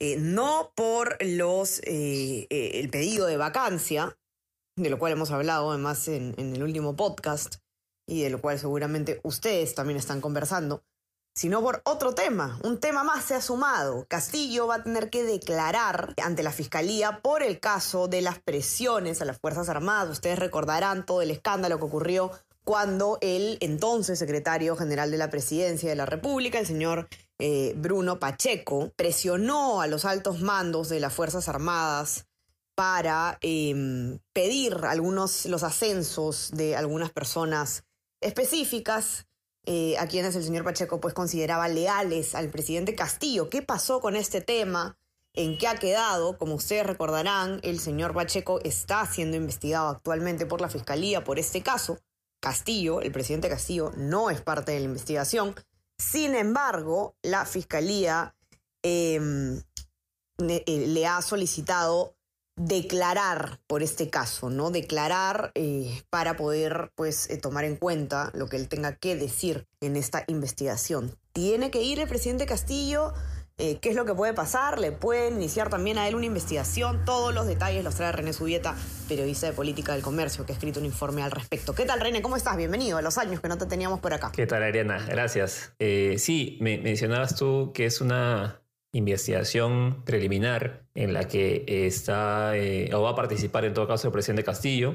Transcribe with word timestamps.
Eh, 0.00 0.16
no 0.18 0.72
por 0.74 1.16
los 1.24 1.78
eh, 1.80 2.46
eh, 2.50 2.80
el 2.80 2.90
pedido 2.90 3.26
de 3.26 3.36
vacancia, 3.36 4.18
de 4.76 4.90
lo 4.90 4.98
cual 4.98 5.12
hemos 5.12 5.30
hablado 5.30 5.70
además 5.70 6.08
en, 6.08 6.34
en 6.36 6.54
el 6.54 6.62
último 6.62 6.96
podcast 6.96 7.56
y 8.06 8.22
de 8.22 8.30
lo 8.30 8.40
cual 8.40 8.58
seguramente 8.58 9.20
ustedes 9.22 9.74
también 9.74 9.98
están 9.98 10.20
conversando, 10.20 10.82
sino 11.36 11.62
por 11.62 11.80
otro 11.84 12.14
tema. 12.14 12.58
Un 12.64 12.80
tema 12.80 13.04
más 13.04 13.24
se 13.24 13.34
ha 13.34 13.40
sumado. 13.40 14.04
Castillo 14.08 14.66
va 14.66 14.76
a 14.76 14.82
tener 14.82 15.10
que 15.10 15.22
declarar 15.22 16.14
ante 16.22 16.42
la 16.42 16.52
Fiscalía 16.52 17.20
por 17.22 17.42
el 17.42 17.60
caso 17.60 18.08
de 18.08 18.20
las 18.20 18.40
presiones 18.40 19.22
a 19.22 19.24
las 19.24 19.38
Fuerzas 19.38 19.68
Armadas. 19.68 20.10
Ustedes 20.10 20.38
recordarán 20.38 21.06
todo 21.06 21.22
el 21.22 21.30
escándalo 21.30 21.78
que 21.78 21.84
ocurrió 21.84 22.32
cuando 22.64 23.18
el 23.20 23.58
entonces 23.60 24.18
secretario 24.18 24.74
general 24.76 25.10
de 25.10 25.18
la 25.18 25.30
Presidencia 25.30 25.88
de 25.88 25.96
la 25.96 26.06
República, 26.06 26.58
el 26.58 26.66
señor 26.66 27.08
eh, 27.38 27.74
Bruno 27.76 28.18
Pacheco, 28.18 28.92
presionó 28.96 29.80
a 29.80 29.86
los 29.86 30.04
altos 30.04 30.40
mandos 30.40 30.88
de 30.88 31.00
las 31.00 31.12
Fuerzas 31.12 31.48
Armadas 31.48 32.26
para 32.74 33.38
eh, 33.40 34.18
pedir 34.32 34.74
algunos 34.84 35.46
los 35.46 35.62
ascensos 35.62 36.50
de 36.52 36.76
algunas 36.76 37.10
personas 37.10 37.84
específicas 38.20 39.26
eh, 39.66 39.96
a 39.98 40.06
quienes 40.06 40.36
el 40.36 40.44
señor 40.44 40.64
Pacheco 40.64 41.00
pues 41.00 41.14
consideraba 41.14 41.68
leales 41.68 42.34
al 42.34 42.50
presidente 42.50 42.94
Castillo. 42.94 43.48
¿Qué 43.48 43.62
pasó 43.62 44.00
con 44.00 44.14
este 44.14 44.40
tema? 44.40 44.98
¿En 45.32 45.56
qué 45.56 45.66
ha 45.66 45.76
quedado? 45.76 46.36
Como 46.36 46.54
ustedes 46.54 46.86
recordarán, 46.86 47.60
el 47.62 47.80
señor 47.80 48.12
Pacheco 48.12 48.60
está 48.62 49.06
siendo 49.06 49.36
investigado 49.36 49.88
actualmente 49.88 50.46
por 50.46 50.60
la 50.60 50.68
Fiscalía 50.68 51.24
por 51.24 51.38
este 51.38 51.62
caso. 51.62 51.98
Castillo, 52.40 53.00
el 53.00 53.10
presidente 53.10 53.48
Castillo, 53.48 53.90
no 53.96 54.28
es 54.28 54.42
parte 54.42 54.72
de 54.72 54.80
la 54.80 54.84
investigación. 54.84 55.54
Sin 55.98 56.34
embargo, 56.34 57.16
la 57.22 57.46
Fiscalía 57.46 58.34
eh, 58.82 59.20
le 60.38 61.06
ha 61.06 61.22
solicitado 61.22 62.14
declarar 62.56 63.60
por 63.66 63.82
este 63.82 64.10
caso, 64.10 64.48
¿no? 64.48 64.70
Declarar 64.70 65.50
eh, 65.54 66.02
para 66.10 66.36
poder, 66.36 66.92
pues, 66.94 67.28
eh, 67.30 67.36
tomar 67.36 67.64
en 67.64 67.76
cuenta 67.76 68.30
lo 68.34 68.48
que 68.48 68.56
él 68.56 68.68
tenga 68.68 68.96
que 68.96 69.16
decir 69.16 69.66
en 69.80 69.96
esta 69.96 70.24
investigación. 70.28 71.18
Tiene 71.32 71.70
que 71.70 71.82
ir 71.82 71.98
el 71.98 72.08
presidente 72.08 72.46
Castillo. 72.46 73.12
Eh, 73.56 73.78
¿Qué 73.80 73.90
es 73.90 73.94
lo 73.94 74.04
que 74.04 74.14
puede 74.14 74.34
pasar? 74.34 74.80
Le 74.80 74.90
pueden 74.90 75.34
iniciar 75.34 75.70
también 75.70 75.96
a 75.96 76.08
él 76.08 76.16
una 76.16 76.26
investigación. 76.26 77.04
Todos 77.04 77.32
los 77.32 77.46
detalles 77.46 77.84
los 77.84 77.94
trae 77.94 78.10
René 78.10 78.32
Subieta, 78.32 78.74
periodista 79.06 79.46
de 79.46 79.52
política 79.52 79.92
del 79.92 80.02
comercio, 80.02 80.44
que 80.44 80.50
ha 80.50 80.56
escrito 80.56 80.80
un 80.80 80.86
informe 80.86 81.22
al 81.22 81.30
respecto. 81.30 81.72
¿Qué 81.72 81.84
tal, 81.84 82.00
René? 82.00 82.20
¿Cómo 82.20 82.36
estás? 82.36 82.56
Bienvenido 82.56 82.98
a 82.98 83.02
los 83.02 83.16
años 83.16 83.40
que 83.40 83.46
no 83.46 83.56
te 83.56 83.66
teníamos 83.66 84.00
por 84.00 84.12
acá. 84.12 84.32
¿Qué 84.34 84.48
tal, 84.48 84.64
Ariana? 84.64 85.06
Gracias. 85.06 85.72
Eh, 85.78 86.16
sí, 86.18 86.58
me 86.60 86.78
mencionabas 86.78 87.36
tú 87.36 87.70
que 87.72 87.86
es 87.86 88.00
una 88.00 88.60
investigación 88.92 90.02
preliminar 90.04 90.88
en 90.94 91.12
la 91.12 91.28
que 91.28 91.64
está 91.86 92.56
eh, 92.56 92.92
o 92.92 93.02
va 93.02 93.10
a 93.10 93.14
participar 93.14 93.64
en 93.64 93.74
todo 93.74 93.86
caso 93.86 94.08
el 94.08 94.12
presidente 94.12 94.42
Castillo, 94.42 94.94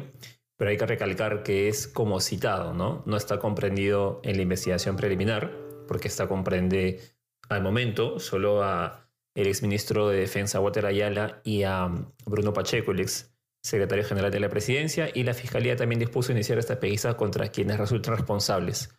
pero 0.57 0.69
hay 0.69 0.75
que 0.75 0.85
recalcar 0.85 1.43
que 1.43 1.69
es 1.69 1.87
como 1.87 2.19
citado, 2.19 2.73
¿no? 2.73 3.03
No 3.05 3.15
está 3.15 3.39
comprendido 3.39 4.19
en 4.23 4.36
la 4.36 4.42
investigación 4.42 4.98
preliminar, 4.98 5.49
porque 5.87 6.09
está 6.09 6.27
comprende 6.27 7.18
al 7.49 7.61
momento 7.61 8.20
solo 8.20 8.64
a 8.64 9.08
el 9.36 9.48
exministro 9.48 10.10
de 10.10 10.20
Defensa 10.20 10.60
Walter 10.60 10.86
Ayala 10.86 11.42
y 11.43 11.64
a 11.64 11.89
Bruno 12.26 12.54
Pacheco, 12.54 12.92
el 12.92 13.02
ex 13.02 13.33
secretario 13.61 14.05
general 14.05 14.32
de 14.32 14.39
la 14.39 14.49
presidencia, 14.49 15.10
y 15.14 15.23
la 15.23 15.33
fiscalía 15.33 15.76
también 15.76 15.99
dispuso 15.99 16.32
iniciar 16.32 16.58
esta 16.58 16.80
pesquisa 16.80 17.15
contra 17.17 17.49
quienes 17.49 17.77
resultan 17.77 18.15
responsables. 18.15 18.89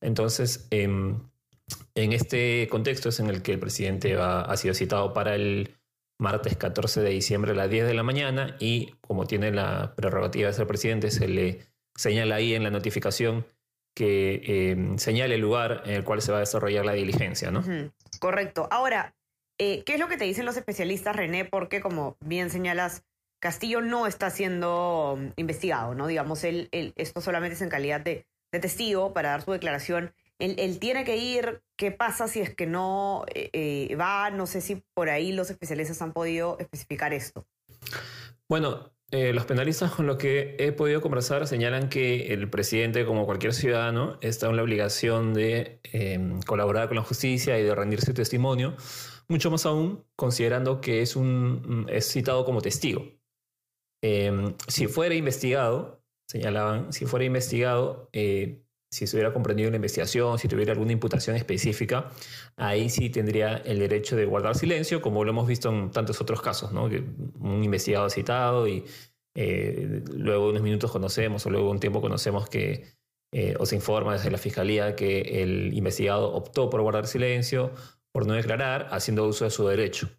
Entonces, 0.00 0.66
eh, 0.70 0.84
en 1.94 2.12
este 2.12 2.68
contexto 2.70 3.10
es 3.10 3.20
en 3.20 3.28
el 3.28 3.42
que 3.42 3.52
el 3.52 3.58
presidente 3.58 4.14
va, 4.14 4.42
ha 4.42 4.56
sido 4.56 4.74
citado 4.74 5.12
para 5.12 5.34
el 5.34 5.76
martes 6.18 6.56
14 6.56 7.00
de 7.00 7.10
diciembre 7.10 7.52
a 7.52 7.54
las 7.54 7.70
10 7.70 7.86
de 7.86 7.94
la 7.94 8.02
mañana 8.02 8.56
y 8.60 8.94
como 9.00 9.26
tiene 9.26 9.52
la 9.52 9.94
prerrogativa 9.96 10.48
de 10.48 10.54
ser 10.54 10.66
presidente, 10.66 11.10
se 11.10 11.28
le 11.28 11.60
señala 11.94 12.36
ahí 12.36 12.54
en 12.54 12.62
la 12.62 12.70
notificación 12.70 13.46
que 14.00 14.40
eh, 14.46 14.76
señale 14.96 15.34
el 15.34 15.42
lugar 15.42 15.82
en 15.84 15.90
el 15.96 16.04
cual 16.04 16.22
se 16.22 16.32
va 16.32 16.38
a 16.38 16.40
desarrollar 16.40 16.86
la 16.86 16.94
diligencia, 16.94 17.50
¿no? 17.50 17.62
Correcto. 18.18 18.66
Ahora, 18.70 19.14
eh, 19.58 19.82
¿qué 19.84 19.92
es 19.94 20.00
lo 20.00 20.08
que 20.08 20.16
te 20.16 20.24
dicen 20.24 20.46
los 20.46 20.56
especialistas, 20.56 21.14
René? 21.14 21.44
Porque, 21.44 21.82
como 21.82 22.16
bien 22.24 22.48
señalas, 22.48 23.04
Castillo 23.42 23.82
no 23.82 24.06
está 24.06 24.30
siendo 24.30 25.18
mm, 25.20 25.26
investigado, 25.36 25.94
¿no? 25.94 26.06
Digamos, 26.06 26.44
él, 26.44 26.70
él- 26.72 26.94
esto 26.96 27.20
solamente 27.20 27.56
es 27.56 27.60
en 27.60 27.68
calidad 27.68 28.00
de, 28.00 28.24
de 28.52 28.58
testigo 28.58 29.12
para 29.12 29.32
dar 29.32 29.42
su 29.42 29.52
declaración. 29.52 30.14
Él, 30.38 30.54
él 30.58 30.78
tiene 30.78 31.04
que 31.04 31.18
ir. 31.18 31.60
¿Qué 31.76 31.90
pasa 31.90 32.26
si 32.26 32.40
es 32.40 32.54
que 32.54 32.66
no 32.66 33.26
eh, 33.34 33.50
eh, 33.52 33.96
va? 33.96 34.30
No 34.30 34.46
sé 34.46 34.62
si 34.62 34.82
por 34.94 35.10
ahí 35.10 35.32
los 35.32 35.50
especialistas 35.50 36.00
han 36.00 36.14
podido 36.14 36.56
especificar 36.58 37.12
esto. 37.12 37.44
Bueno, 38.48 38.90
eh, 39.12 39.32
los 39.32 39.44
penalistas 39.44 39.90
con 39.90 40.06
lo 40.06 40.16
que 40.18 40.56
he 40.58 40.70
podido 40.72 41.00
conversar 41.00 41.46
señalan 41.46 41.88
que 41.88 42.32
el 42.32 42.48
presidente, 42.48 43.04
como 43.04 43.26
cualquier 43.26 43.52
ciudadano, 43.52 44.18
está 44.20 44.48
en 44.48 44.56
la 44.56 44.62
obligación 44.62 45.34
de 45.34 45.80
eh, 45.92 46.38
colaborar 46.46 46.88
con 46.88 46.96
la 46.96 47.02
justicia 47.02 47.58
y 47.58 47.64
de 47.64 47.74
rendir 47.74 48.00
su 48.00 48.14
testimonio, 48.14 48.76
mucho 49.28 49.50
más 49.50 49.66
aún 49.66 50.04
considerando 50.14 50.80
que 50.80 51.02
es, 51.02 51.16
un, 51.16 51.86
es 51.88 52.06
citado 52.08 52.44
como 52.44 52.60
testigo. 52.60 53.04
Eh, 54.02 54.54
si 54.68 54.86
fuera 54.86 55.14
investigado, 55.14 56.02
señalaban, 56.28 56.92
si 56.92 57.06
fuera 57.06 57.24
investigado, 57.24 58.08
eh, 58.12 58.62
si 58.90 59.06
se 59.06 59.16
hubiera 59.16 59.32
comprendido 59.32 59.70
la 59.70 59.76
investigación, 59.76 60.38
si 60.38 60.48
tuviera 60.48 60.72
alguna 60.72 60.92
imputación 60.92 61.36
específica, 61.36 62.10
ahí 62.56 62.90
sí 62.90 63.08
tendría 63.08 63.58
el 63.58 63.78
derecho 63.78 64.16
de 64.16 64.26
guardar 64.26 64.56
silencio, 64.56 65.00
como 65.00 65.24
lo 65.24 65.30
hemos 65.30 65.46
visto 65.46 65.70
en 65.70 65.90
tantos 65.92 66.20
otros 66.20 66.42
casos, 66.42 66.72
¿no? 66.72 66.88
Que 66.88 67.04
un 67.38 67.62
investigado 67.62 68.10
citado 68.10 68.66
y 68.66 68.84
eh, 69.36 70.02
luego 70.12 70.46
de 70.46 70.50
unos 70.50 70.62
minutos 70.62 70.90
conocemos 70.90 71.46
o 71.46 71.50
luego 71.50 71.66
de 71.66 71.72
un 71.72 71.80
tiempo 71.80 72.00
conocemos 72.00 72.48
que 72.48 72.84
eh, 73.32 73.54
o 73.60 73.66
se 73.66 73.76
informa 73.76 74.14
desde 74.14 74.30
la 74.30 74.38
fiscalía 74.38 74.96
que 74.96 75.42
el 75.42 75.72
investigado 75.74 76.32
optó 76.32 76.68
por 76.68 76.82
guardar 76.82 77.06
silencio, 77.06 77.72
por 78.10 78.26
no 78.26 78.34
declarar, 78.34 78.88
haciendo 78.90 79.24
uso 79.26 79.44
de 79.44 79.50
su 79.52 79.66
derecho, 79.68 80.10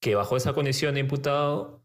que 0.00 0.14
bajo 0.14 0.36
esa 0.36 0.52
condición 0.52 0.94
de 0.94 1.00
imputado 1.00 1.82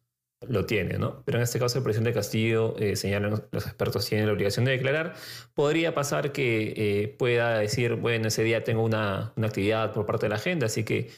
lo 0.47 0.65
tiene, 0.65 0.97
¿no? 0.97 1.23
Pero 1.25 1.37
en 1.37 1.43
este 1.43 1.59
caso 1.59 1.77
el 1.77 1.83
presidente 1.83 2.13
Castillo, 2.13 2.75
eh, 2.79 2.95
señalan 2.95 3.43
los 3.51 3.65
expertos, 3.65 4.07
tiene 4.07 4.25
la 4.25 4.33
obligación 4.33 4.65
de 4.65 4.71
declarar. 4.71 5.13
Podría 5.53 5.93
pasar 5.93 6.31
que 6.31 6.73
eh, 6.75 7.07
pueda 7.17 7.59
decir, 7.59 7.95
bueno, 7.95 8.27
ese 8.27 8.43
día 8.43 8.63
tengo 8.63 8.83
una, 8.83 9.33
una 9.35 9.47
actividad 9.47 9.93
por 9.93 10.05
parte 10.05 10.25
de 10.25 10.29
la 10.29 10.35
agenda, 10.35 10.65
así 10.67 10.83
que 10.83 11.09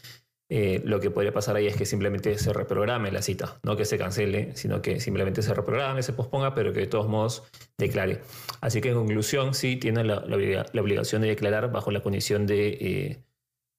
eh, 0.47 0.80
lo 0.86 1.00
que 1.00 1.09
podría 1.09 1.34
pasar 1.34 1.56
ahí 1.56 1.66
es 1.66 1.75
que 1.75 1.88
simplemente 1.88 2.38
se 2.38 2.53
reprograme 2.53 3.12
la 3.12 3.24
cita, 3.24 3.59
no 3.63 3.75
que 3.75 3.84
se 3.86 3.97
cancele, 3.97 4.56
sino 4.56 4.80
que 4.81 5.00
simplemente 5.00 5.42
se 5.42 5.53
reprograme, 5.56 6.03
se 6.03 6.13
posponga, 6.13 6.53
pero 6.53 6.72
que 6.72 6.81
de 6.81 6.88
todos 6.88 7.07
modos 7.07 7.44
declare. 7.80 8.22
Así 8.62 8.80
que 8.80 8.90
en 8.90 8.96
conclusión, 8.96 9.56
sí 9.56 9.78
tiene 9.78 10.03
la, 10.03 10.24
la 10.25 10.38
obliga- 10.38 10.66
la 10.72 10.81
obligación 10.81 11.24
de 11.24 11.30
declarar 11.30 11.72
bajo 11.72 11.90
la 11.90 12.02
condición 12.02 12.46
de 12.46 12.68
eh, 12.80 13.24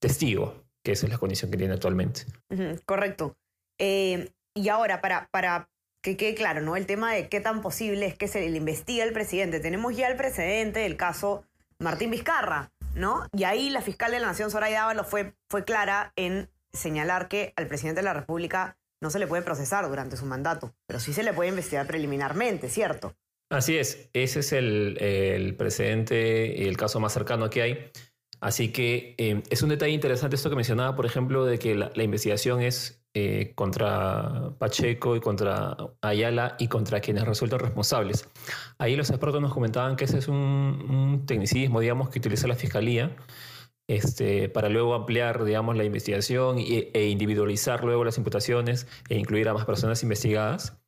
testigo, 0.00 0.64
que 0.84 0.92
esa 0.92 1.06
es 1.06 1.12
la 1.12 1.18
condición 1.18 1.52
que 1.52 1.56
tiene 1.56 1.74
actualmente. 1.74 2.22
Correcto. 2.84 3.36
Y 4.56 4.70
ahora, 4.70 5.00
para, 5.00 5.28
para 5.30 5.68
que 6.02 6.16
quede 6.16 6.34
claro, 6.34 6.62
¿no? 6.62 6.76
El 6.76 6.86
tema 6.86 7.12
de 7.12 7.28
qué 7.28 7.40
tan 7.40 7.60
posible 7.60 8.06
es 8.06 8.14
que 8.14 8.26
se 8.26 8.48
le 8.48 8.56
investigue 8.56 9.02
al 9.02 9.12
presidente. 9.12 9.60
Tenemos 9.60 9.96
ya 9.96 10.08
el 10.08 10.16
precedente 10.16 10.80
del 10.80 10.96
caso 10.96 11.44
Martín 11.78 12.10
Vizcarra, 12.10 12.72
¿no? 12.94 13.26
Y 13.36 13.44
ahí 13.44 13.70
la 13.70 13.82
fiscal 13.82 14.10
de 14.10 14.20
la 14.20 14.28
Nación, 14.28 14.50
Soraya 14.50 14.84
Ábalos, 14.84 15.06
fue, 15.06 15.34
fue 15.48 15.64
clara 15.64 16.12
en 16.16 16.48
señalar 16.72 17.28
que 17.28 17.52
al 17.56 17.66
presidente 17.66 18.00
de 18.00 18.04
la 18.04 18.14
República 18.14 18.78
no 19.00 19.10
se 19.10 19.18
le 19.18 19.26
puede 19.26 19.42
procesar 19.42 19.86
durante 19.88 20.16
su 20.16 20.24
mandato, 20.24 20.74
pero 20.86 21.00
sí 21.00 21.12
se 21.12 21.22
le 21.22 21.34
puede 21.34 21.50
investigar 21.50 21.86
preliminarmente, 21.86 22.68
¿cierto? 22.70 23.14
Así 23.50 23.76
es, 23.76 24.08
ese 24.12 24.40
es 24.40 24.52
el, 24.52 24.96
el 25.00 25.54
precedente 25.54 26.54
y 26.56 26.64
el 26.64 26.76
caso 26.76 26.98
más 26.98 27.12
cercano 27.12 27.50
que 27.50 27.62
hay. 27.62 27.90
Así 28.40 28.72
que 28.72 29.14
eh, 29.18 29.42
es 29.50 29.62
un 29.62 29.70
detalle 29.70 29.92
interesante 29.92 30.36
esto 30.36 30.50
que 30.50 30.56
mencionaba, 30.56 30.94
por 30.94 31.06
ejemplo, 31.06 31.44
de 31.44 31.58
que 31.58 31.74
la, 31.74 32.02
investigación 32.02 32.60
es 32.60 33.02
eh, 33.14 33.52
contra 33.54 34.52
Pacheco 34.58 35.16
y 35.16 35.20
contra 35.20 35.76
Ayala 36.02 36.56
y 36.58 36.68
contra 36.68 37.00
quienes 37.00 37.24
resultan 37.24 37.60
responsables. 37.60 38.28
Ahí 38.78 38.96
los 38.96 39.10
expertos 39.10 39.40
nos 39.40 39.54
comentaban 39.54 39.96
que 39.96 40.04
ese 40.04 40.18
es 40.18 40.28
un, 40.28 41.24
tecnicismo, 41.26 41.80
digamos, 41.80 42.10
que 42.10 42.18
utiliza 42.18 42.46
la 42.46 42.56
Fiscalía 42.56 43.16
este, 43.88 44.48
para 44.48 44.68
luego 44.68 44.94
ampliar, 44.94 45.44
digamos, 45.44 45.76
la 45.76 45.84
investigación 45.84 46.58
e 46.58 47.08
individualizar 47.08 47.84
luego 47.84 48.04
las 48.04 48.18
imputaciones 48.18 48.86
e 49.08 49.16
incluir 49.16 49.48
a 49.48 49.54
más 49.54 49.64
personas 49.64 50.02
investigadas. 50.02 50.78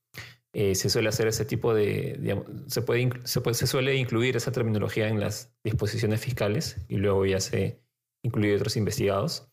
Eh, 0.54 0.74
se 0.74 0.88
suele 0.88 1.10
hacer 1.10 1.28
ese 1.28 1.44
tipo 1.44 1.74
de, 1.74 2.42
se, 2.68 2.82
puede, 2.82 3.10
se, 3.24 3.66
suele 3.66 3.96
incluir 3.96 4.36
esa 4.36 4.50
terminología 4.50 5.08
en 5.08 5.20
las 5.20 5.52
disposiciones 5.62 6.20
fiscales 6.20 6.78
y 6.88 6.96
luego 6.96 7.26
ya 7.26 7.40
se 7.40 7.82
incluye 8.22 8.56
otros 8.56 8.76
investigados. 8.76 9.50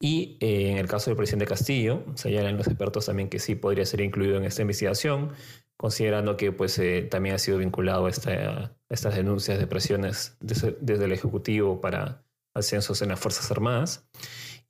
Y 0.00 0.38
eh, 0.40 0.70
en 0.70 0.78
el 0.78 0.88
caso 0.88 1.10
del 1.10 1.16
presidente 1.16 1.46
Castillo, 1.46 2.04
señalan 2.14 2.56
los 2.56 2.66
expertos 2.66 3.06
también 3.06 3.28
que 3.28 3.38
sí 3.38 3.54
podría 3.54 3.84
ser 3.86 4.00
incluido 4.00 4.36
en 4.36 4.44
esta 4.44 4.62
investigación, 4.62 5.32
considerando 5.76 6.36
que 6.36 6.50
pues, 6.50 6.78
eh, 6.78 7.02
también 7.02 7.34
ha 7.34 7.38
sido 7.38 7.58
vinculado 7.58 8.06
a, 8.06 8.10
estas 8.10 9.14
denuncias 9.14 9.58
de 9.58 9.66
presiones 9.66 10.36
desde, 10.40 10.76
desde 10.80 11.04
el 11.04 11.12
Ejecutivo 11.12 11.80
para 11.80 12.24
ascensos 12.54 13.02
en 13.02 13.10
las 13.10 13.20
Fuerzas 13.20 13.50
Armadas. 13.50 14.08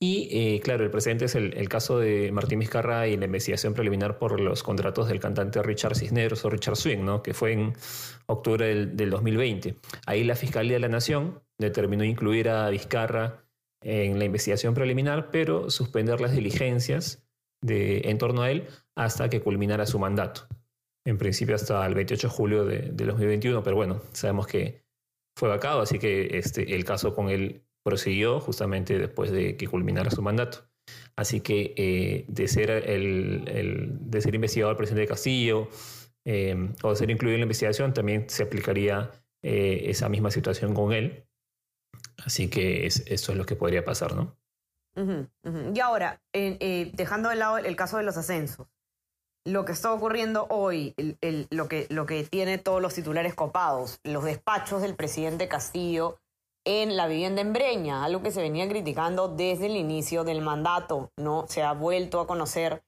Y 0.04 0.26
eh, 0.32 0.60
claro, 0.64 0.82
el 0.82 0.90
presente 0.90 1.26
es 1.26 1.36
el, 1.36 1.68
caso 1.68 2.00
de 2.00 2.32
Martín 2.32 2.58
Vizcarra 2.58 3.06
y 3.06 3.16
la 3.16 3.26
investigación 3.26 3.72
preliminar 3.72 4.18
por 4.18 4.40
los 4.40 4.64
contratos 4.64 5.06
del 5.06 5.20
cantante 5.20 5.62
Richard 5.62 5.94
Cisneros 5.94 6.44
o 6.44 6.50
Richard 6.50 6.74
Swing, 6.74 7.04
¿no? 7.04 7.22
que 7.22 7.34
fue 7.34 7.52
en 7.52 7.72
octubre 8.26 8.66
del, 8.66 9.10
2020. 9.10 9.76
Ahí 10.06 10.24
la 10.24 10.34
Fiscalía 10.34 10.72
de 10.72 10.80
la 10.80 10.88
Nación 10.88 11.40
determinó 11.56 12.02
incluir 12.02 12.48
a 12.48 12.68
Vizcarra 12.68 13.44
en 13.80 14.18
la 14.18 14.24
investigación 14.24 14.74
preliminar, 14.74 15.30
pero 15.30 15.70
suspender 15.70 16.20
las 16.20 16.32
diligencias 16.32 17.24
de, 17.62 18.00
en 18.06 18.18
torno 18.18 18.42
a 18.42 18.50
él 18.50 18.66
hasta 18.96 19.30
que 19.30 19.40
culminara 19.40 19.86
su 19.86 20.00
mandato. 20.00 20.48
En 21.06 21.16
principio 21.16 21.54
hasta 21.54 21.86
el 21.86 21.94
28 21.94 22.26
de 22.26 22.34
julio 22.34 22.64
de, 22.64 22.90
2021, 22.90 23.62
pero 23.62 23.76
bueno, 23.76 24.02
sabemos 24.10 24.48
que 24.48 24.82
fue 25.38 25.48
vacado, 25.48 25.80
así 25.80 26.00
que 26.00 26.38
este, 26.38 26.74
el 26.74 26.84
caso 26.84 27.14
con 27.14 27.28
él 27.28 27.62
prosiguió 27.82 28.40
justamente 28.40 28.98
después 28.98 29.30
de 29.30 29.56
que 29.56 29.66
culminara 29.66 30.10
su 30.10 30.22
mandato. 30.22 30.68
Así 31.16 31.40
que 31.40 31.74
eh, 31.76 32.24
de, 32.28 32.48
ser 32.48 32.70
el, 32.70 33.98
de 34.00 34.20
ser 34.20 34.34
investigado 34.34 34.70
el 34.70 34.76
presidente 34.76 35.06
Castillo 35.06 35.68
eh, 36.24 36.70
o 36.82 36.90
de 36.90 36.96
ser 36.96 37.10
incluido 37.10 37.34
en 37.34 37.40
la 37.40 37.44
investigación, 37.44 37.92
también 37.92 38.28
se 38.28 38.42
aplicaría 38.42 39.10
eh, 39.42 39.84
esa 39.86 40.08
misma 40.08 40.30
situación 40.30 40.74
con 40.74 40.92
él. 40.92 41.26
Así 42.24 42.48
que 42.48 42.86
es, 42.86 43.04
eso 43.06 43.32
es 43.32 43.38
lo 43.38 43.44
que 43.44 43.56
podría 43.56 43.84
pasar, 43.84 44.14
¿no? 44.14 44.36
Y 45.74 45.80
ahora, 45.80 46.20
dejando 46.34 47.30
de 47.30 47.36
lado 47.36 47.56
el 47.56 47.76
caso 47.76 47.96
de 47.96 48.02
los 48.02 48.18
ascensos, 48.18 48.66
lo 49.44 49.64
que 49.64 49.72
está 49.72 49.90
ocurriendo 49.92 50.46
hoy, 50.50 50.94
lo, 51.50 51.66
que, 51.66 51.86
lo 51.88 52.04
que 52.04 52.24
tiene 52.24 52.58
todos 52.58 52.82
los 52.82 52.92
titulares 52.92 53.34
copados, 53.34 54.00
los 54.04 54.24
despachos 54.24 54.82
del 54.82 54.94
presidente 54.94 55.48
Castillo 55.48 56.18
en 56.64 56.96
la 56.96 57.06
vivienda 57.06 57.40
en 57.40 57.52
Breña, 57.52 58.04
algo 58.04 58.22
que 58.22 58.30
se 58.30 58.40
venía 58.40 58.68
criticando 58.68 59.28
desde 59.28 59.66
el 59.66 59.76
inicio 59.76 60.24
del 60.24 60.42
mandato, 60.42 61.10
¿no? 61.16 61.46
Se 61.48 61.62
ha 61.62 61.72
vuelto 61.72 62.20
a 62.20 62.26
conocer 62.26 62.84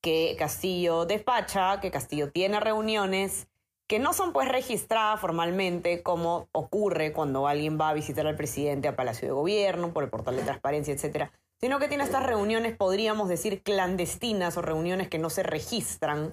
que 0.00 0.36
Castillo 0.38 1.06
despacha, 1.06 1.80
que 1.80 1.90
Castillo 1.90 2.30
tiene 2.30 2.60
reuniones 2.60 3.48
que 3.88 3.98
no 3.98 4.12
son 4.12 4.32
pues 4.32 4.48
registradas 4.48 5.20
formalmente 5.20 6.02
como 6.02 6.48
ocurre 6.52 7.12
cuando 7.12 7.46
alguien 7.46 7.78
va 7.80 7.90
a 7.90 7.94
visitar 7.94 8.26
al 8.26 8.36
presidente 8.36 8.88
a 8.88 8.96
Palacio 8.96 9.28
de 9.28 9.34
Gobierno 9.34 9.92
por 9.92 10.02
el 10.04 10.10
portal 10.10 10.36
de 10.36 10.42
transparencia, 10.42 10.92
etcétera, 10.92 11.32
sino 11.60 11.78
que 11.78 11.88
tiene 11.88 12.04
estas 12.04 12.26
reuniones, 12.26 12.76
podríamos 12.76 13.28
decir, 13.28 13.62
clandestinas 13.62 14.56
o 14.56 14.62
reuniones 14.62 15.08
que 15.08 15.18
no 15.18 15.30
se 15.30 15.42
registran 15.42 16.32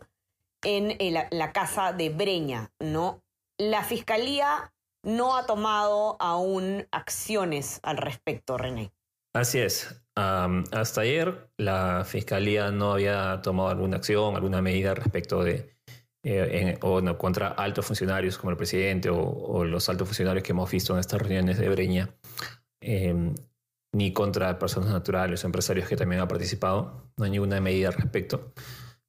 en 0.63 1.13
la, 1.13 1.27
la 1.29 1.51
casa 1.51 1.93
de 1.93 2.09
Breña, 2.09 2.71
¿no? 2.79 3.21
La 3.57 3.83
fiscalía 3.83 4.72
no 5.03 5.35
ha 5.35 5.45
tomado 5.45 6.17
aún 6.19 6.87
acciones 6.91 7.79
al 7.83 7.97
respecto, 7.97 8.57
René. 8.57 8.91
Así 9.33 9.59
es. 9.59 9.99
hasta 10.15 11.01
ayer 11.01 11.49
la 11.57 12.05
Fiscalía 12.05 12.71
no 12.71 12.93
había 12.93 13.41
tomado 13.41 13.69
alguna 13.69 13.97
acción, 13.97 14.35
alguna 14.35 14.61
medida 14.61 14.93
respecto 14.93 15.43
de, 15.43 15.75
eh, 16.23 16.77
o 16.81 17.01
no, 17.01 17.17
contra 17.17 17.47
altos 17.47 17.85
funcionarios 17.85 18.37
como 18.37 18.51
el 18.51 18.57
presidente 18.57 19.09
o, 19.09 19.65
los 19.65 19.89
altos 19.89 20.07
funcionarios 20.07 20.43
que 20.43 20.51
hemos 20.51 20.69
visto 20.69 20.93
en 20.93 20.99
estas 20.99 21.19
reuniones 21.21 21.57
de 21.57 21.67
Breña, 21.67 22.15
em, 22.81 23.33
ni 23.93 24.13
contra 24.13 24.57
personas 24.59 24.89
naturales 24.91 25.43
o 25.43 25.47
empresarios 25.47 25.89
que 25.89 25.95
también 25.95 26.21
han 26.21 26.27
participado. 26.27 27.11
No 27.17 27.25
hay 27.25 27.31
ninguna 27.31 27.59
medida 27.59 27.89
al 27.89 27.95
respecto. 27.95 28.53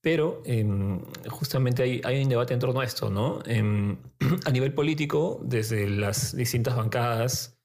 Pero 0.04 0.42
em, 0.44 1.00
justamente 1.30 2.02
hay, 2.04 2.22
un 2.22 2.28
debate 2.28 2.52
en 2.52 2.60
torno 2.60 2.80
a 2.80 2.84
esto, 2.84 3.08
¿no? 3.08 3.40
Em, 3.46 3.96
a 4.44 4.50
nivel 4.50 4.74
político, 4.74 5.40
desde 5.42 5.88
las 5.88 6.36
distintas 6.36 6.76
bancadas, 6.76 7.58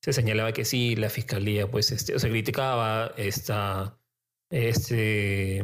se 0.00 0.12
señalaba 0.12 0.52
que 0.52 0.64
sí, 0.64 0.94
la 0.94 1.10
fiscalía, 1.10 1.68
pues, 1.68 1.90
este, 1.90 2.16
se 2.16 2.30
criticaba 2.30 3.12
esta 3.16 3.98
este, 4.52 5.58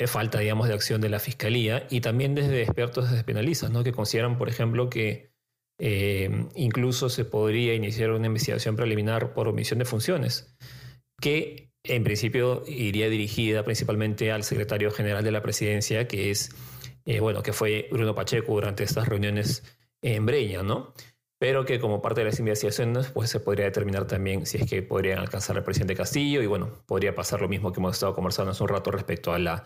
eh, 0.00 0.06
falta, 0.06 0.38
digamos, 0.38 0.68
de 0.68 0.74
acción 0.74 1.02
de 1.02 1.10
la 1.10 1.18
fiscalía 1.18 1.86
y 1.90 2.00
también 2.00 2.34
desde 2.34 2.62
expertos, 2.62 3.10
desde 3.10 3.22
penalistas, 3.22 3.70
¿no? 3.70 3.84
Que 3.84 3.92
consideran, 3.92 4.38
por 4.38 4.48
ejemplo, 4.48 4.88
que 4.88 5.30
em, 5.78 6.48
incluso 6.54 7.10
se 7.10 7.26
podría 7.26 7.74
iniciar 7.74 8.12
una 8.12 8.28
investigación 8.28 8.76
preliminar 8.76 9.34
por 9.34 9.46
omisión 9.46 9.78
de 9.78 9.84
funciones, 9.84 10.56
que 11.20 11.71
en 11.84 12.04
principio 12.04 12.62
iría 12.66 13.08
dirigida 13.08 13.64
principalmente 13.64 14.30
al 14.30 14.44
secretario 14.44 14.90
general 14.90 15.24
de 15.24 15.32
la 15.32 15.42
presidencia, 15.42 16.06
que 16.06 16.30
es, 16.30 16.50
eh, 17.04 17.20
bueno, 17.20 17.42
que 17.42 17.52
fue 17.52 17.88
Bruno 17.90 18.14
Pacheco 18.14 18.52
durante 18.52 18.84
estas 18.84 19.08
reuniones 19.08 19.64
en 20.00 20.26
Breña, 20.26 20.62
¿no? 20.62 20.94
Pero 21.38 21.64
que 21.64 21.80
como 21.80 22.00
parte 22.00 22.20
de 22.20 22.26
las 22.26 22.38
investigaciones, 22.38 23.08
pues 23.08 23.30
se 23.30 23.40
podría 23.40 23.64
determinar 23.64 24.06
también 24.06 24.46
si 24.46 24.58
es 24.58 24.70
que 24.70 24.80
podrían 24.82 25.18
alcanzar 25.18 25.56
al 25.56 25.64
presidente 25.64 25.96
Castillo 25.96 26.40
y 26.40 26.46
bueno, 26.46 26.84
podría 26.86 27.16
pasar 27.16 27.40
lo 27.40 27.48
mismo 27.48 27.72
que 27.72 27.80
hemos 27.80 27.96
estado 27.96 28.14
conversando 28.14 28.52
hace 28.52 28.62
un 28.62 28.68
rato 28.68 28.92
respecto 28.92 29.32
a 29.32 29.40
la, 29.40 29.64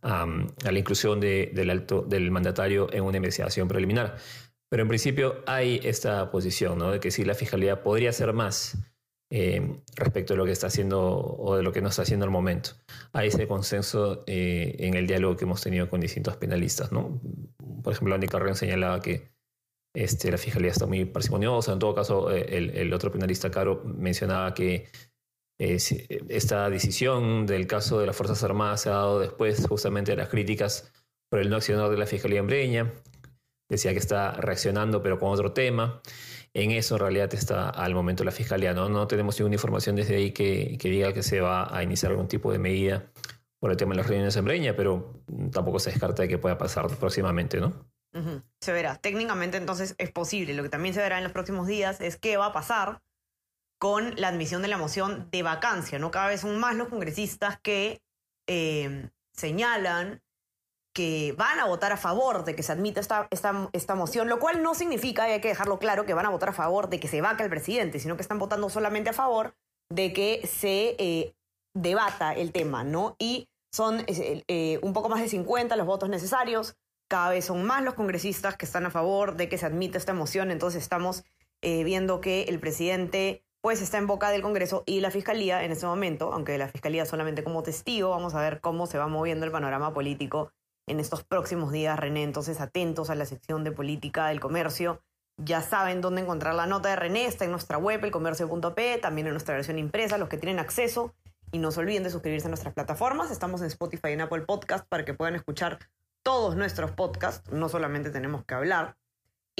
a 0.00 0.26
la 0.70 0.78
inclusión 0.78 1.20
del, 1.20 1.68
alto, 1.68 2.00
del 2.00 2.30
mandatario 2.30 2.88
en 2.94 3.02
una 3.02 3.18
investigación 3.18 3.68
preliminar. 3.68 4.16
Pero 4.70 4.82
en 4.82 4.88
principio 4.88 5.42
hay 5.46 5.80
esta 5.84 6.30
posición, 6.30 6.78
¿no? 6.78 6.92
De 6.92 7.00
que 7.00 7.10
si 7.10 7.24
la 7.24 7.34
fiscalía 7.34 7.82
podría 7.82 8.08
hacer 8.08 8.32
más 8.32 8.78
eh, 9.30 9.82
respecto 9.94 10.32
de 10.32 10.38
lo 10.38 10.46
que 10.46 10.52
está 10.52 10.68
haciendo 10.68 11.02
o 11.02 11.54
de 11.54 11.62
lo 11.62 11.70
que 11.70 11.82
no 11.82 11.88
está 11.88 12.00
haciendo 12.02 12.24
al 12.24 12.30
momento. 12.30 12.70
Hay 13.12 13.28
ese 13.28 13.46
consenso 13.46 14.24
eh, 14.26 14.76
en 14.78 14.94
el 14.94 15.06
diálogo 15.06 15.36
que 15.36 15.44
hemos 15.44 15.60
tenido 15.60 15.90
con 15.90 16.00
distintos 16.00 16.36
penalistas. 16.38 16.92
¿no? 16.92 17.20
Por 17.82 17.92
ejemplo, 17.92 18.14
Andy 18.14 18.26
Carrión 18.26 18.56
señalaba 18.56 19.02
que 19.02 19.28
este, 19.94 20.30
la 20.30 20.38
fiscalía 20.38 20.70
está 20.70 20.86
muy 20.86 21.04
parsimoniosa. 21.04 21.74
En 21.74 21.78
todo 21.78 21.94
caso, 21.94 22.32
eh, 22.32 22.72
el, 22.74 22.92
otro 22.94 23.12
penalista, 23.12 23.50
Caro, 23.50 23.82
mencionaba 23.84 24.54
que 24.54 24.88
esta 25.58 26.70
decisión 26.70 27.44
del 27.44 27.66
caso 27.66 27.98
de 27.98 28.06
las 28.06 28.16
Fuerzas 28.16 28.42
Armadas 28.44 28.82
se 28.82 28.90
ha 28.90 28.92
dado 28.92 29.18
después 29.18 29.66
justamente 29.66 30.12
de 30.12 30.16
las 30.16 30.28
críticas 30.28 30.92
por 31.28 31.40
el 31.40 31.50
no 31.50 31.56
accionar 31.56 31.90
de 31.90 31.98
la 31.98 32.06
Fiscalía 32.06 32.38
en 32.38 32.46
Breña. 32.46 32.94
Decía 33.68 33.92
que 33.92 33.98
está 33.98 34.32
reaccionando, 34.32 35.02
pero 35.02 35.18
con 35.18 35.30
otro 35.30 35.52
tema. 35.52 36.00
En 36.58 36.72
eso 36.72 36.96
en 36.96 37.00
realidad 37.00 37.32
está 37.34 37.70
al 37.70 37.94
momento 37.94 38.24
la 38.24 38.32
fiscalía. 38.32 38.74
No, 38.74 38.88
no 38.88 39.06
tenemos 39.06 39.38
ninguna 39.38 39.54
información 39.54 39.94
desde 39.94 40.16
ahí 40.16 40.32
que, 40.32 40.76
diga 40.82 41.12
que 41.12 41.22
se 41.22 41.40
va 41.40 41.74
a 41.74 41.84
iniciar 41.84 42.10
algún 42.10 42.26
tipo 42.26 42.50
de 42.50 42.58
medida 42.58 43.12
por 43.60 43.70
el 43.70 43.76
tema 43.76 43.92
de 43.92 43.98
las 43.98 44.08
reuniones 44.08 44.34
en 44.34 44.44
Breña, 44.44 44.74
pero 44.74 45.22
tampoco 45.52 45.78
se 45.78 45.90
descarta 45.90 46.22
de 46.22 46.28
que 46.28 46.36
pueda 46.36 46.58
pasar 46.58 46.88
próximamente, 46.96 47.60
¿no? 47.60 47.88
Se 48.60 48.72
verá. 48.72 48.96
Técnicamente 48.96 49.56
entonces 49.56 49.94
es 49.98 50.10
posible. 50.10 50.52
Lo 50.54 50.64
que 50.64 50.68
también 50.68 50.94
se 50.94 51.00
verá 51.00 51.18
en 51.18 51.22
los 51.22 51.32
próximos 51.32 51.68
días 51.68 52.00
es 52.00 52.16
qué 52.16 52.36
va 52.36 52.46
a 52.46 52.52
pasar 52.52 53.02
con 53.78 54.14
la 54.16 54.26
admisión 54.26 54.60
de 54.60 54.66
la 54.66 54.78
moción 54.78 55.28
de 55.30 55.44
vacancia. 55.44 56.00
¿no? 56.00 56.10
Cada 56.10 56.26
vez 56.26 56.40
son 56.40 56.58
más 56.58 56.74
los 56.74 56.88
congresistas 56.88 57.60
que 57.60 58.02
eh, 58.48 59.10
señalan 59.32 60.22
que 60.92 61.34
van 61.36 61.58
a 61.60 61.66
votar 61.66 61.92
a 61.92 61.96
favor 61.96 62.44
de 62.44 62.56
que 62.56 62.62
se 62.62 62.72
admita 62.72 63.00
esta, 63.00 63.28
esta, 63.30 63.68
esta 63.72 63.94
moción, 63.94 64.28
lo 64.28 64.38
cual 64.40 64.62
no 64.62 64.74
significa, 64.74 65.28
y 65.28 65.32
hay 65.32 65.40
que 65.40 65.48
dejarlo 65.48 65.78
claro, 65.78 66.06
que 66.06 66.14
van 66.14 66.26
a 66.26 66.30
votar 66.30 66.48
a 66.48 66.52
favor 66.52 66.88
de 66.88 66.98
que 66.98 67.08
se 67.08 67.20
vaca 67.20 67.44
el 67.44 67.50
presidente, 67.50 68.00
sino 68.00 68.16
que 68.16 68.22
están 68.22 68.38
votando 68.38 68.68
solamente 68.68 69.10
a 69.10 69.12
favor 69.12 69.54
de 69.90 70.12
que 70.12 70.46
se 70.46 70.96
eh, 70.98 71.34
debata 71.74 72.32
el 72.32 72.52
tema, 72.52 72.84
¿no? 72.84 73.16
Y 73.18 73.48
son 73.72 74.04
eh, 74.06 74.78
un 74.82 74.92
poco 74.92 75.08
más 75.08 75.20
de 75.20 75.28
50 75.28 75.76
los 75.76 75.86
votos 75.86 76.08
necesarios, 76.08 76.76
cada 77.08 77.30
vez 77.30 77.46
son 77.46 77.62
más 77.64 77.82
los 77.82 77.94
congresistas 77.94 78.56
que 78.56 78.66
están 78.66 78.86
a 78.86 78.90
favor 78.90 79.36
de 79.36 79.48
que 79.48 79.58
se 79.58 79.66
admita 79.66 79.98
esta 79.98 80.14
moción, 80.14 80.50
entonces 80.50 80.82
estamos 80.82 81.24
eh, 81.62 81.84
viendo 81.84 82.20
que 82.20 82.44
el 82.44 82.60
presidente 82.60 83.44
pues 83.60 83.82
está 83.82 83.98
en 83.98 84.06
boca 84.06 84.30
del 84.30 84.42
Congreso 84.42 84.84
y 84.86 85.00
la 85.00 85.10
Fiscalía 85.10 85.64
en 85.64 85.72
ese 85.72 85.86
momento, 85.86 86.32
aunque 86.32 86.56
la 86.58 86.68
Fiscalía 86.68 87.04
solamente 87.06 87.42
como 87.42 87.62
testigo, 87.62 88.10
vamos 88.10 88.34
a 88.34 88.40
ver 88.40 88.60
cómo 88.60 88.86
se 88.86 88.98
va 88.98 89.08
moviendo 89.08 89.44
el 89.46 89.52
panorama 89.52 89.92
político 89.92 90.52
en 90.88 91.00
estos 91.00 91.24
próximos 91.24 91.72
días, 91.72 91.98
René. 91.98 92.22
Entonces, 92.22 92.60
atentos 92.60 93.10
a 93.10 93.14
la 93.14 93.24
sección 93.24 93.64
de 93.64 93.72
política 93.72 94.28
del 94.28 94.40
comercio. 94.40 95.02
Ya 95.36 95.62
saben 95.62 96.00
dónde 96.00 96.22
encontrar 96.22 96.54
la 96.54 96.66
nota 96.66 96.88
de 96.88 96.96
René. 96.96 97.26
Está 97.26 97.44
en 97.44 97.52
nuestra 97.52 97.78
web, 97.78 98.04
elcomercio.p, 98.04 98.98
también 98.98 99.26
en 99.26 99.32
nuestra 99.32 99.54
versión 99.54 99.78
impresa, 99.78 100.18
los 100.18 100.28
que 100.28 100.38
tienen 100.38 100.58
acceso. 100.58 101.14
Y 101.52 101.58
no 101.58 101.70
se 101.70 101.80
olviden 101.80 102.02
de 102.02 102.10
suscribirse 102.10 102.48
a 102.48 102.50
nuestras 102.50 102.74
plataformas. 102.74 103.30
Estamos 103.30 103.60
en 103.60 103.68
Spotify 103.68 104.08
y 104.08 104.12
en 104.12 104.22
Apple 104.22 104.42
Podcast 104.42 104.86
para 104.88 105.04
que 105.04 105.14
puedan 105.14 105.34
escuchar 105.34 105.78
todos 106.22 106.56
nuestros 106.56 106.90
podcasts. 106.90 107.50
No 107.52 107.68
solamente 107.68 108.10
tenemos 108.10 108.44
que 108.44 108.54
hablar. 108.54 108.96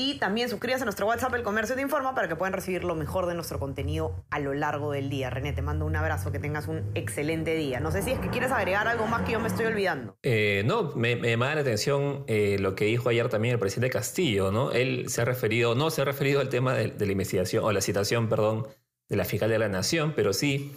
Y 0.01 0.15
también 0.15 0.49
suscríbase 0.49 0.83
a 0.83 0.85
nuestro 0.85 1.09
WhatsApp 1.09 1.35
El 1.35 1.43
Comercio 1.43 1.75
Te 1.75 1.83
Informa 1.83 2.15
para 2.15 2.29
que 2.29 2.37
puedan 2.37 2.53
recibir 2.53 2.85
lo 2.85 2.95
mejor 2.95 3.27
de 3.27 3.35
nuestro 3.35 3.59
contenido 3.59 4.25
a 4.31 4.39
lo 4.39 4.55
largo 4.55 4.93
del 4.93 5.11
día. 5.11 5.29
René, 5.29 5.53
te 5.53 5.61
mando 5.61 5.87
un 5.87 5.97
abrazo, 5.97 6.31
que 6.31 6.39
tengas 6.39 6.69
un 6.69 6.89
excelente 6.95 7.57
día. 7.57 7.81
No 7.81 7.91
sé 7.91 8.03
si 8.03 8.13
es 8.13 8.21
que 8.21 8.29
quieres 8.29 8.53
agregar 8.53 8.87
algo 8.87 9.09
más 9.09 9.23
que 9.23 9.33
yo 9.33 9.41
me 9.41 9.49
estoy 9.49 9.67
olvidando. 9.67 10.17
Eh, 10.23 10.63
no, 10.67 10.93
me, 10.95 11.17
me 11.17 11.31
llamaba 11.31 11.57
la 11.57 11.63
atención 11.63 12.23
eh, 12.29 12.59
lo 12.61 12.77
que 12.77 12.85
dijo 12.85 13.09
ayer 13.09 13.29
también 13.29 13.55
el 13.55 13.59
presidente 13.59 13.91
Castillo, 13.91 14.53
¿no? 14.53 14.71
Él 14.71 15.09
se 15.09 15.23
ha 15.23 15.25
referido, 15.25 15.75
no 15.75 15.91
se 15.91 16.03
ha 16.03 16.05
referido 16.05 16.39
al 16.39 16.49
tema 16.49 16.75
de, 16.75 16.95
la 16.97 17.13
investigación, 17.13 17.65
o 17.65 17.73
la 17.73 17.81
citación, 17.81 18.29
perdón, 18.29 18.69
de 19.09 19.17
la 19.17 19.25
fiscal 19.25 19.51
de 19.51 19.59
la 19.59 19.69
Nación, 19.69 20.13
pero 20.15 20.33
sí, 20.33 20.77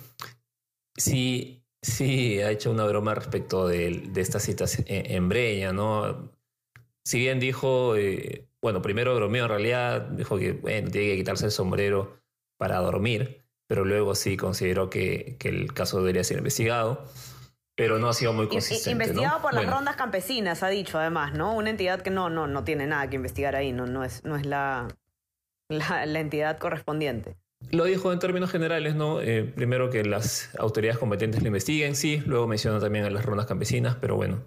sí, 0.95 1.63
sí 1.79 2.41
ha 2.41 2.49
hecho 2.49 2.71
una 2.71 2.85
broma 2.85 3.13
respecto 3.13 3.67
de, 3.67 4.01
de 4.09 4.21
estas 4.21 4.41
citas 4.41 4.79
en, 4.79 5.11
en 5.11 5.29
Breña, 5.29 5.73
¿no? 5.73 6.31
Si 7.03 7.19
bien 7.19 7.39
dijo, 7.39 7.95
eh, 7.95 8.47
bueno, 8.61 8.81
primero 8.81 9.15
bromeó 9.15 9.43
en 9.45 9.49
realidad, 9.49 10.01
dijo 10.01 10.37
que, 10.37 10.53
bueno, 10.53 10.89
tiene 10.91 11.07
que 11.07 11.17
quitarse 11.17 11.45
el 11.45 11.51
sombrero 11.51 12.19
para 12.57 12.77
dormir, 12.77 13.43
pero 13.67 13.85
luego 13.85 14.15
sí 14.15 14.37
consideró 14.37 14.89
que, 14.89 15.35
que 15.39 15.49
el 15.49 15.73
caso 15.73 15.97
debería 15.97 16.23
ser 16.23 16.37
investigado, 16.37 17.05
pero 17.75 17.97
no 17.97 18.09
ha 18.09 18.13
sido 18.13 18.33
muy 18.33 18.47
consistente. 18.47 18.91
Investigado 18.91 19.37
¿no? 19.37 19.41
por 19.41 19.53
las 19.53 19.63
Bueno. 19.63 19.77
rondas 19.77 19.95
campesinas, 19.95 20.61
ha 20.61 20.69
dicho 20.69 20.99
además, 20.99 21.33
¿no? 21.33 21.55
Una 21.55 21.69
entidad 21.71 22.01
que 22.01 22.11
no, 22.11 22.29
no, 22.29 22.45
no 22.47 22.63
tiene 22.63 22.85
nada 22.85 23.09
que 23.09 23.15
investigar 23.15 23.55
ahí, 23.55 23.71
no, 23.71 23.87
no 23.87 24.03
es, 24.03 24.23
no 24.23 24.35
es 24.35 24.45
la, 24.45 24.87
la, 25.69 26.05
la 26.05 26.19
entidad 26.19 26.59
correspondiente. 26.59 27.37
Lo 27.71 27.85
dijo 27.85 28.11
en 28.11 28.19
términos 28.19 28.51
generales, 28.51 28.95
¿no? 28.95 29.21
Eh, 29.21 29.43
primero 29.43 29.89
que 29.89 30.03
las 30.03 30.53
autoridades 30.57 30.97
competentes 30.99 31.41
lo 31.41 31.47
investiguen, 31.47 31.95
sí. 31.95 32.21
Luego 32.25 32.47
menciona 32.47 32.79
también 32.79 33.05
a 33.05 33.09
las 33.09 33.23
rondas 33.23 33.45
campesinas, 33.45 33.95
pero 34.01 34.15
bueno, 34.15 34.43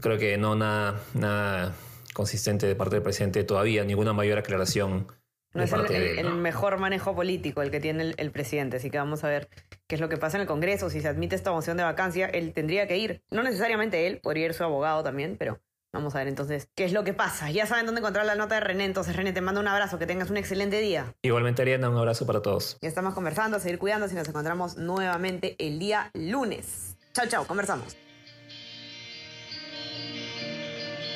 creo 0.00 0.18
que 0.18 0.36
no 0.36 0.56
nada, 0.56 0.98
nada 1.14 1.74
consistente 2.16 2.66
de 2.66 2.74
parte 2.74 2.96
del 2.96 3.02
presidente 3.02 3.44
todavía, 3.44 3.84
ninguna 3.84 4.14
mayor 4.14 4.38
aclaración 4.38 5.06
No 5.52 5.62
es 5.62 5.70
el, 5.72 6.32
mejor 6.32 6.78
manejo 6.78 7.14
político 7.14 7.60
el 7.60 7.70
que 7.70 7.78
tiene 7.78 8.04
el, 8.04 8.14
el 8.16 8.30
presidente, 8.30 8.78
así 8.78 8.90
que 8.90 8.96
vamos 8.96 9.22
a 9.22 9.28
ver 9.28 9.50
qué 9.86 9.96
es 9.96 10.00
lo 10.00 10.08
que 10.08 10.16
pasa 10.16 10.38
en 10.38 10.40
el 10.40 10.46
Congreso. 10.46 10.88
Si 10.88 11.02
se 11.02 11.08
admite 11.08 11.36
esta 11.36 11.52
moción 11.52 11.76
de 11.76 11.82
vacancia, 11.82 12.26
él 12.26 12.54
tendría 12.54 12.88
que 12.88 12.96
ir. 12.96 13.22
No 13.30 13.42
necesariamente 13.42 14.06
él, 14.06 14.20
podría 14.22 14.46
ir 14.46 14.54
su 14.54 14.64
abogado 14.64 15.02
también, 15.02 15.36
pero 15.38 15.60
vamos 15.92 16.14
a 16.14 16.20
ver 16.20 16.28
entonces 16.28 16.70
qué 16.74 16.86
es 16.86 16.94
lo 16.94 17.04
que 17.04 17.12
pasa. 17.12 17.50
Ya 17.50 17.66
saben 17.66 17.84
dónde 17.84 18.00
encontrar 18.00 18.24
la 18.24 18.34
nota 18.34 18.54
de 18.54 18.62
René, 18.62 18.86
entonces 18.86 19.14
René, 19.14 19.34
te 19.34 19.42
mando 19.42 19.60
un 19.60 19.68
abrazo, 19.68 19.98
que 19.98 20.06
tengas 20.06 20.30
un 20.30 20.38
excelente 20.38 20.80
día. 20.80 21.14
Igualmente, 21.20 21.60
Ariana, 21.60 21.90
un 21.90 21.98
abrazo 21.98 22.24
para 22.26 22.40
todos. 22.40 22.78
Ya 22.80 22.88
estamos 22.88 23.12
conversando, 23.12 23.58
a 23.58 23.60
seguir 23.60 23.78
cuidando, 23.78 24.08
si 24.08 24.14
nos 24.14 24.26
encontramos 24.26 24.78
nuevamente 24.78 25.54
el 25.58 25.78
día 25.78 26.10
lunes. 26.14 26.96
Chao, 27.12 27.26
chao, 27.26 27.46
conversamos. 27.46 28.05